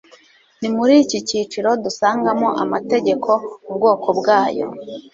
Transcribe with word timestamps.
nimuri 0.59 0.93
iki 1.03 1.19
kiciro 1.27 1.69
dusangamo 1.83 2.47
amategeko, 2.63 3.29
ubwoko 3.69 4.07
bwayo 4.19 4.65